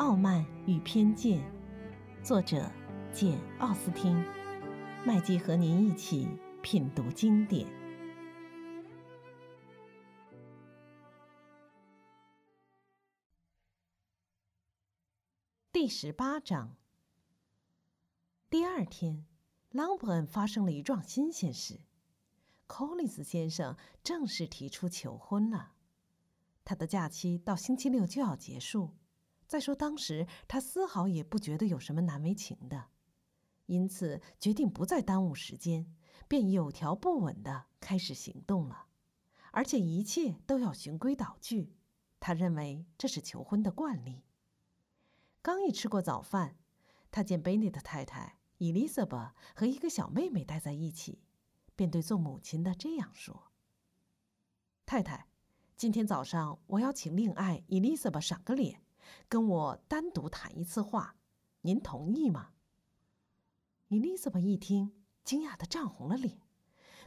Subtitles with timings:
[0.00, 1.38] 傲慢与偏见》，
[2.24, 2.72] 作者
[3.12, 4.16] 简·奥斯汀。
[5.04, 6.26] 麦基和您一起
[6.62, 7.68] 品读经典。
[15.70, 16.74] 第十八章。
[18.48, 19.26] 第二天，
[19.70, 21.78] 朗伯恩发生了一桩新鲜事：
[22.66, 25.72] 寇利斯先生正式提出求婚了。
[26.64, 28.94] 他的假期到星期六就要结束。
[29.50, 32.86] 再说，当时他丝毫也不觉得有什么难为情的。
[33.66, 35.92] 因此，决定不再耽误时间，
[36.28, 38.86] 便有条不紊地开始行动了，
[39.50, 41.74] 而且一切都要循规蹈矩。
[42.20, 44.22] 他认为这是求婚的惯例。
[45.42, 46.56] 刚一吃过早饭，
[47.10, 51.18] 他见贝内特太太伊丽莎白和一个小妹妹待在一起，
[51.74, 53.50] 便对做母亲的这样说
[54.86, 55.26] ：“太太，
[55.76, 58.82] 今天早上我要请令爱伊丽莎白赏个脸，
[59.28, 61.16] 跟我单独谈一次话，
[61.62, 62.50] 您同意吗？”
[63.88, 64.92] 伊丽莎白一听，
[65.24, 66.40] 惊讶的涨红了脸，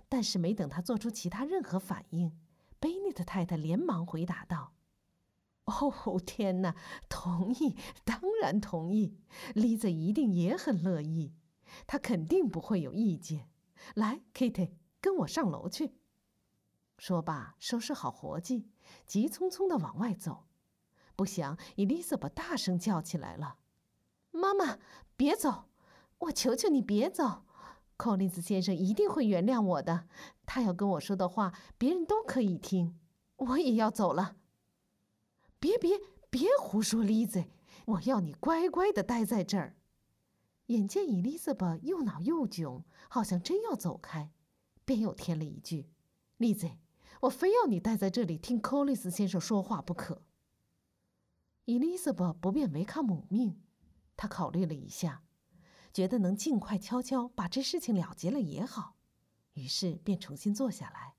[0.10, 2.38] 但是没等她做出其他任何反应，
[2.80, 4.74] 贝尼特太太连忙回答道
[5.66, 6.76] ：“哦，天哪，
[7.08, 9.18] 同意，当然同意。
[9.56, 11.34] 丽子一定也很乐意，
[11.88, 13.50] 她肯定不会有意见。
[13.96, 15.96] 来，Kitty，跟我上楼去。”
[17.00, 18.70] 说罢，收拾好活计，
[19.06, 20.46] 急匆匆的往外走。
[21.16, 23.58] 不想，伊丽莎白大声叫起来了
[24.32, 24.80] ：“妈妈，
[25.16, 25.66] 别走！”
[26.20, 27.44] 我求求你别走，
[27.98, 30.08] 寇林斯先生一定会原谅我的。
[30.46, 32.98] 他要跟我说的话，别人都可以听。
[33.36, 34.38] 我也要走了。
[35.60, 37.46] 别别别胡说，丽子！
[37.86, 39.76] 我要你乖乖的待在这儿。
[40.68, 44.32] 眼见伊丽莎白又恼又窘，好像真要走开，
[44.86, 45.90] 便又添了一句
[46.38, 46.72] ：“丽子，
[47.22, 50.22] 我非要你待在这里听寇林斯先生说话不可。”
[51.66, 53.62] 伊丽莎白不便违抗母命，
[54.16, 55.24] 她考虑了一下。
[55.94, 58.96] 觉得能尽快悄悄把这事情了结了也好，
[59.54, 61.14] 于是便重新坐下来，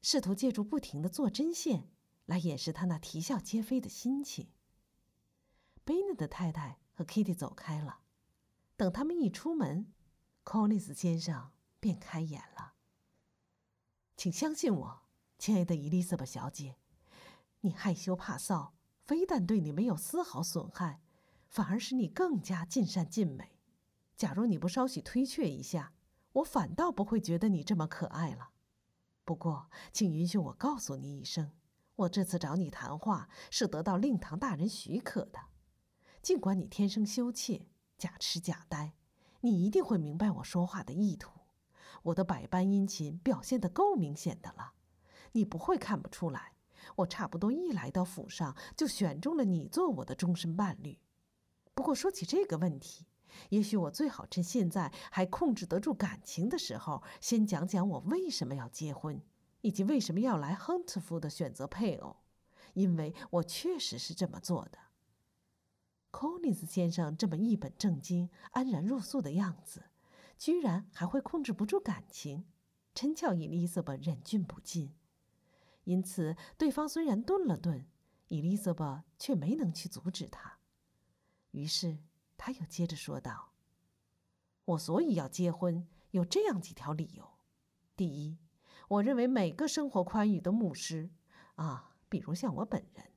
[0.00, 1.90] 试图借助不停的做针线
[2.24, 4.52] 来掩饰她那啼笑皆非的心情。
[5.84, 7.98] 贝内的太太和 Kitty 走开了，
[8.76, 9.92] 等他们一出门，
[10.44, 11.50] 寇利斯先生
[11.80, 12.74] 便开眼了
[14.16, 15.02] ：“请相信我，
[15.36, 16.76] 亲爱的伊丽莎白小姐，
[17.62, 18.70] 你害羞怕臊，
[19.06, 21.00] 非但对你没有丝毫损害，
[21.48, 23.52] 反而使你更加尽善尽美。”
[24.16, 25.92] 假如你不稍许推却一下，
[26.32, 28.50] 我反倒不会觉得你这么可爱了。
[29.24, 31.52] 不过，请允许我告诉你一声，
[31.94, 35.38] 我这次找你谈话是得到令堂大人许可的。
[36.20, 38.94] 尽管你天生羞怯、假痴假呆，
[39.42, 41.30] 你一定会明白我说话的意图。
[42.02, 44.72] 我的百般殷勤表现得够明显的了，
[45.32, 46.55] 你不会看不出来。
[46.94, 50.98] 我差不多一来到府上就选中了你做我的终身伴侣。
[51.74, 53.06] 不过说起这个问题，
[53.50, 59.20] 也许我最好趁现在还控制得住感情的时候，先讲讲我为什么要结婚，
[59.60, 62.16] 以及为什么要来亨特福的选择配偶，
[62.72, 64.78] 因为我确实是这么做的。
[66.10, 69.90] 寇尼斯先生这么一本正经、安然入宿的样子，
[70.38, 72.46] 居然还会控制不住感情，
[72.94, 74.94] 真叫伊丽莎白忍俊不禁。
[75.86, 77.84] 因此，对方虽然顿了顿，
[78.28, 80.58] 伊丽莎白却没能去阻止他。
[81.50, 81.98] 于是。
[82.38, 83.54] 他又接着说道
[84.66, 87.38] ：“我所以要结婚，有这样几条理由。
[87.96, 88.36] 第一，
[88.88, 91.08] 我认为每个生活宽裕的牧师，
[91.54, 93.10] 啊，比如像我本人，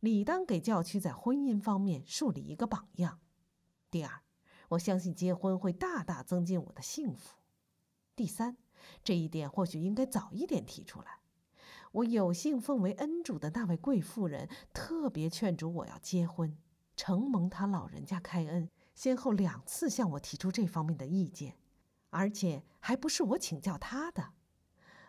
[0.00, 3.20] 理当给教区在婚姻方面树立一个榜样。
[3.92, 4.22] 第二，
[4.70, 7.38] 我相信结婚会大大增进我的幸福。
[8.16, 8.56] 第三，
[9.04, 11.17] 这一点或许应该早一点提出来。
[11.98, 16.56] 我有幸奉为恩主的那位贵妇人特别劝阻我要结婚。”
[16.96, 21.56] 承蒙他老人家开恩，先后两次向我提出这方面的意见，
[22.10, 24.32] 而且还不是我请教他的。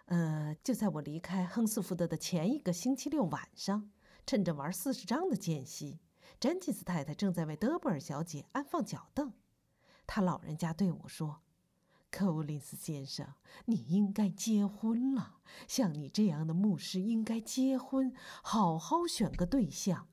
[0.06, 3.90] 呃，就在我离开亨斯福德的前一个星期六晚上，
[4.26, 6.00] 趁着玩四十张的间隙，
[6.40, 9.34] 詹金斯太太正在为德布尔小姐安放脚凳。
[10.06, 11.42] 他老人家对我说
[12.12, 13.34] ：“寇林斯先生，
[13.66, 15.38] 你应该结婚了。
[15.68, 18.14] 像你这样的牧师应该结婚，
[18.44, 20.08] 好好选个对象。”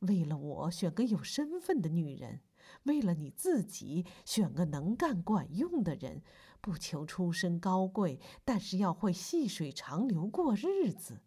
[0.00, 2.42] 为了我选个有身份的女人，
[2.82, 6.22] 为了你自己选个能干管用的人，
[6.60, 11.22] 不求出身高贵，但是要会细水长流过日子，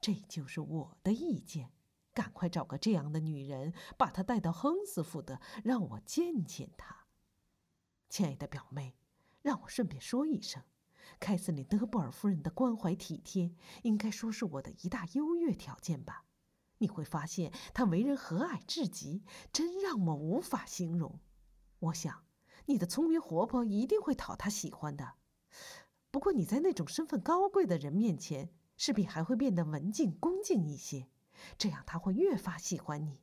[0.00, 1.70] 这就是我的意见。
[2.12, 7.06] 赶快找个这样的女人，把她带到亨斯福德，让我见见她。
[8.08, 8.96] 亲爱的表妹，
[9.48, 10.62] 让我顺便说一声，
[11.18, 16.26] 凯瑟琳·德布尔夫人的关怀体贴，应该说是我的一大优越条件吧。
[16.76, 21.18] 你会发现她为人和蔼至极，真让我无法形容。
[21.78, 22.26] 我想，
[22.66, 25.14] 你的聪明活泼一定会讨她喜欢的。
[26.10, 31.08] 不过你在那种身份高贵的人面前，势必还会变得文静恭敬一些，
[31.56, 33.22] 这样他会越发喜欢你。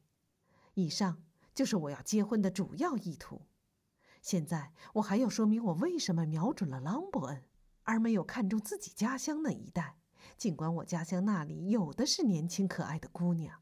[0.74, 1.22] 以上
[1.54, 3.44] 就是我要结婚的主要意图。
[4.26, 7.44] 现在我还要说明我为什么瞄准了朗伯恩，
[7.84, 9.98] 而没有看中自己家乡那一带。
[10.36, 13.62] 尽管我家乡那里有的是年轻可爱的姑娘，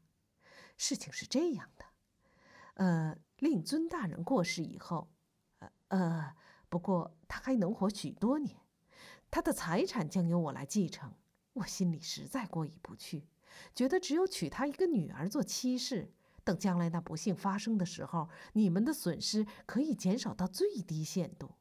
[0.78, 1.84] 事情是这样的，
[2.76, 5.10] 呃，令尊大人过世以后，
[5.88, 6.34] 呃，
[6.70, 8.56] 不过他还能活许多年，
[9.30, 11.12] 他的财产将由我来继承。
[11.52, 13.28] 我心里实在过意不去，
[13.74, 16.10] 觉得只有娶他一个女儿做妻室，
[16.44, 21.56] 等将来那不幸发生的时候，你们的损失可以减少到最低限度。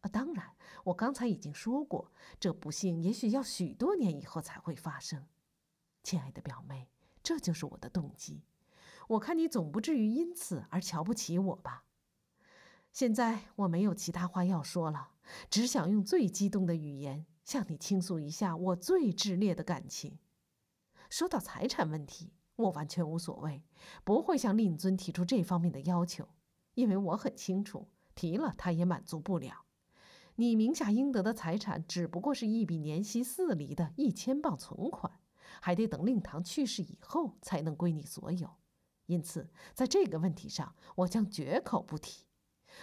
[0.00, 5.26] 啊，当然，我刚才已经说过，这不幸也许要许多年以后才会发生。
[6.02, 6.88] 亲爱的表妹，
[7.22, 8.42] 这就是我的动机。
[9.08, 11.84] 我看你总不至于因此而瞧不起我吧？
[12.90, 15.10] 现在我没有其他话要说了，
[15.48, 20.18] 只想用最激动的语言向你倾诉一下我最炽烈的感情。
[21.08, 23.62] 说到财产问题，我完全无所谓，
[24.04, 26.28] 不会向令尊提出这方面的要求，
[26.74, 29.64] 因为我很清楚，提了他也满足不了。
[30.36, 35.20] 你名下应得的财产只不过是一笔年息四厘的一千磅存款，
[35.60, 38.50] 还得等令堂去世以后才能归你所有。
[39.06, 42.24] 因此，在这个问题上，我将绝口不提。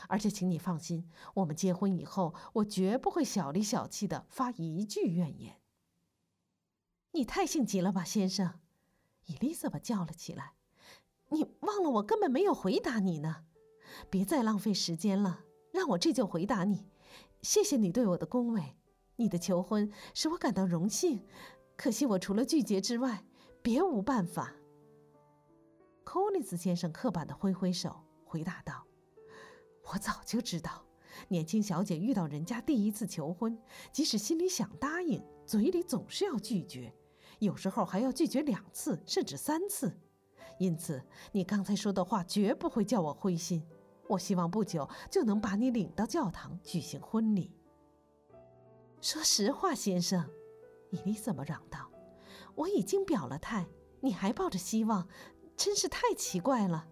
[0.07, 5.60] 而且，请你放心，我们结婚以后，我绝不会小里小气的发一句怨言。
[7.13, 8.60] 你太性急了吧，先生？
[9.30, 10.54] 伊丽莎白叫了起来。
[11.30, 13.46] 你忘了我根本没有回答你呢。
[14.10, 16.90] 别再浪费时间了，让我这就回答你。
[17.44, 18.76] 谢谢你对我的恭维，
[19.16, 21.24] 你的求婚使我感到荣幸。
[21.78, 23.24] 可惜我除了拒绝之外，
[23.62, 24.54] 别无办法。
[26.04, 28.84] 寇利斯先生刻板的挥挥手，回答道
[29.94, 30.84] ：“我早就知道，
[31.28, 33.56] 年轻小姐遇到人家第一次求婚，
[33.92, 36.92] 即使心里想答应，嘴里总是要拒绝，
[37.39, 40.00] 有时候还要拒绝两次甚至三次。
[40.59, 41.01] 因此，
[41.31, 43.65] 你刚才说的话绝不会叫我灰心。”
[44.09, 47.53] 我希望不久就能把你领到教堂举行婚礼。
[49.01, 50.27] 说实话，先生，
[50.89, 51.91] 伊丽莎白嚷道
[52.56, 53.68] ：“我已经表了态，
[54.01, 55.07] 你还抱着希望，
[55.56, 56.88] 真是太奇怪了。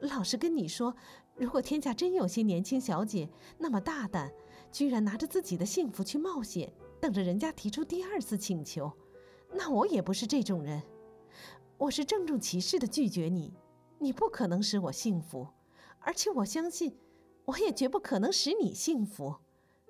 [0.00, 0.94] 老实跟你说，
[1.34, 3.28] 如果天下真有些年轻小姐
[3.58, 4.32] 那么大胆，
[4.70, 8.92] 居然拿着自己的幸福去冒险，等着人家提出第二次请求，
[9.56, 10.82] 那我也不是这种人。
[11.78, 13.54] 我是郑重其事的拒绝你，
[13.98, 15.48] 你不可能使我幸福。”
[16.06, 16.98] 而且我相信，
[17.46, 19.36] 我也绝不可能使你幸福。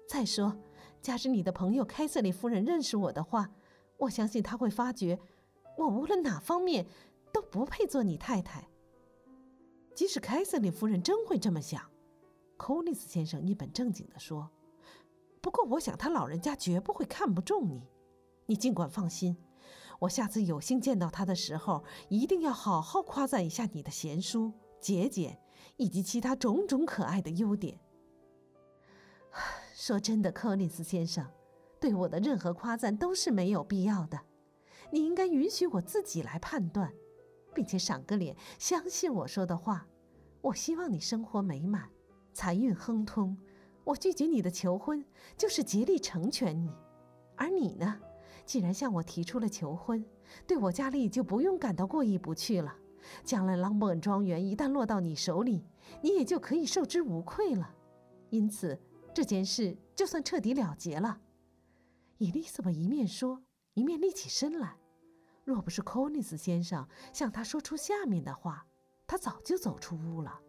[0.09, 0.57] 再说，
[1.03, 3.51] 假使你的朋友凯瑟琳夫人认识我的话，
[3.97, 5.19] 我相信她会发觉，
[5.77, 6.87] 我无论哪方面
[7.33, 8.69] 都不配做你太太。
[9.95, 11.83] 即使凯瑟琳夫人真会这么想，
[12.57, 14.49] 寇利斯先生一本正经地说
[15.43, 17.89] ：“不过，我想他老人家绝不会看不中你。
[18.47, 19.37] 你尽管放心，
[20.01, 25.39] 我下次有幸见到他的时候，一定要好好夸赞一下你的贤淑、节俭。”
[25.77, 27.81] 以及其他种种可爱的优点。
[29.75, 31.27] 说真的，柯林斯先生，
[31.81, 34.21] 对我的任何夸赞都是没有必要的。
[34.93, 36.93] 你应该允许我自己来判断，
[37.53, 39.85] 并且赏个脸，相信我说的话。
[40.43, 41.89] 我希望你生活美满，
[42.33, 43.37] 财运亨通。
[43.83, 45.05] 我拒绝你的求婚，
[45.37, 46.71] 就是竭力成全你。
[47.35, 47.99] 而你呢，
[48.45, 50.05] 既然向我提出了求婚，
[50.47, 52.77] 对我家里就不用感到过意不去了。
[53.23, 55.67] 将来朗本庄园一旦落到你手里，
[56.01, 57.75] 你也就可以受之无愧了。
[58.31, 58.81] 因此，
[59.15, 61.21] 这件事就算彻底了结了。
[62.19, 63.43] 伊丽莎白一面说，
[63.75, 64.79] 一面立起身来。
[65.45, 68.67] 若不是寇尼斯先生向他说出下面的话，
[69.07, 70.41] 他早就走出屋了。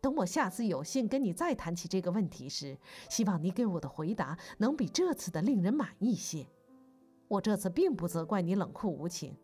[0.00, 2.78] 等我下次有幸跟你再谈起这个问题时，
[3.10, 6.46] 希望你给我的回答能比这次的令人满意些。
[7.26, 9.36] 我这次并不责怪你冷酷无情。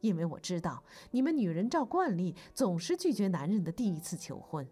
[0.00, 4.66] 因为我知道你们女人照惯例总是拒绝男人的第一次求婚，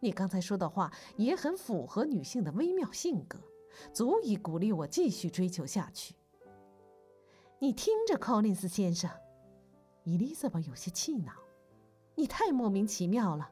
[0.00, 3.38] 你刚才说的话也很符合女性的微妙性格，
[3.92, 6.14] 足以鼓励我继续追求下去。
[7.58, 9.10] 你听着，柯林斯先生，
[10.04, 11.34] 伊丽莎白有些气恼，
[12.14, 13.50] 你太莫名其妙了。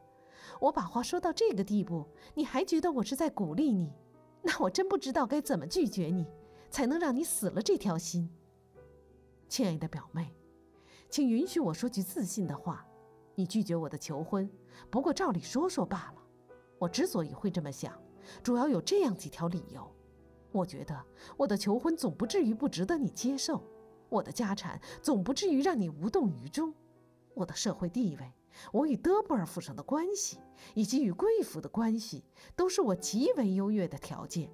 [0.61, 3.93] 我把话说到这个地步，你还觉得我是在鼓励你？
[4.43, 6.27] 那我真不知道该怎么拒绝你，
[6.71, 8.31] 才能让你死了这条心。
[9.49, 10.35] 亲爱的表妹。
[11.09, 12.87] 请允许我说句自信的话，
[13.35, 14.49] 你拒绝我的求婚，
[14.91, 16.23] 不过照理说说罢了。
[16.79, 18.01] 我之所以会这么想，
[18.45, 19.91] 主要有这样几条理由：
[20.53, 21.05] 我觉得
[21.37, 23.61] 我的求婚总不至于不值得你接受，
[24.09, 26.73] 我的家产总不至于让你无动于衷，
[27.35, 28.33] 我的社会地位，
[28.73, 30.39] 我与德布尔府上的关系，
[30.75, 32.25] 以及与贵府的关系，
[32.57, 34.51] 都是我极为优越的条件。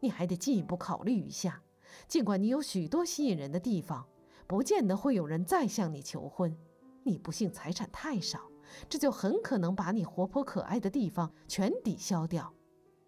[0.00, 1.62] 你还得进一步考虑一下，
[2.08, 4.06] 尽管你有许多吸引人的地方，
[4.46, 6.56] 不见得会有人再向你求婚。
[7.02, 8.50] 你不幸财产太少，
[8.88, 12.52] 这就很可能把你活泼可爱的地方全抵消掉。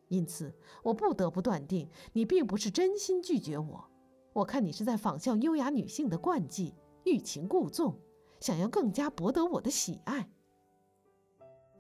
[0.09, 3.90] 因此，我不得不断定，你并不是真心拒绝我。
[4.33, 6.75] 我看你是在仿效优雅女性的惯技，
[7.05, 7.99] 欲擒故纵，
[8.47, 10.31] 想要更加博得我的喜爱。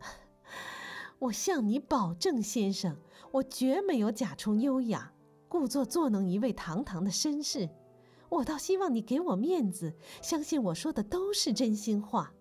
[1.20, 2.96] 我向你保证，先生，
[3.30, 5.12] 我绝没有假充优雅，
[5.48, 7.70] 故作作弄一位堂堂的绅士。
[8.28, 12.34] 我倒希望你给我面子，相信我说的都是真心话，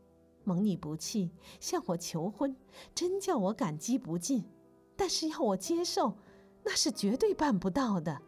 [0.44, 1.30] 蒙你不弃，
[1.60, 2.56] 向我求婚，
[2.96, 4.44] 真叫我感激不尽。
[4.96, 6.18] 但是要我接受，
[6.64, 8.20] 那是绝对办不到的。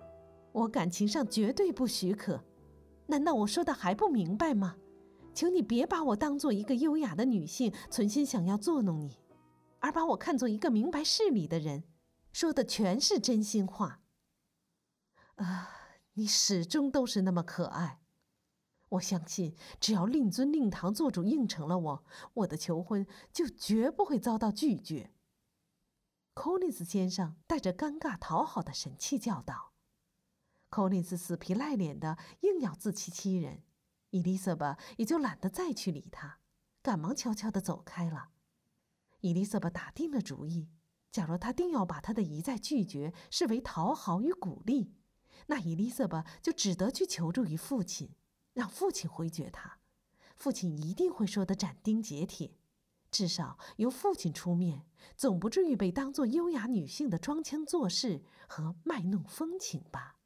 [0.52, 2.40] 我感情上绝对不许可。
[3.08, 4.76] 难道我说的还不明白吗？
[5.38, 9.20] 求你别把我当做一个优雅的女性，存心想要作弄你，
[9.78, 11.84] 而把我看作一个明白事理的人，
[12.34, 14.02] 说的全是真心话。
[15.36, 15.70] 啊，
[16.14, 18.02] 你始终都是那么可爱。
[18.90, 22.04] 我相信，只要令尊令堂做主应承了我，
[22.34, 25.14] 我的求婚就绝不会遭到拒绝。
[26.34, 29.74] 寇林斯先生带着尴尬讨好的神气叫道
[30.72, 33.62] ：“寇林斯死皮赖脸的硬要自欺欺人，
[34.12, 36.40] 伊丽莎白也就懒得再去理他，
[36.82, 38.30] 赶忙悄悄地走开了。
[39.22, 40.70] 伊丽莎白打定了主意，
[41.12, 44.94] 假如他定要把他的一再拒绝视为讨好与鼓励，
[45.48, 48.12] 那伊丽莎白就只得去求助于父亲，
[48.54, 49.80] 让父亲回绝他。
[50.36, 52.58] 父亲一定会说得斩钉截铁。”
[53.10, 54.86] 至少由父亲出面，
[55.16, 60.17] 总不至于被当作优雅女性的装腔作势和卖弄风情吧。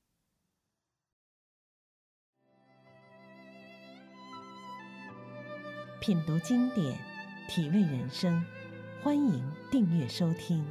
[6.01, 6.97] 品读经典，
[7.47, 8.43] 体味人生，
[9.03, 9.39] 欢迎
[9.69, 10.65] 订阅收听。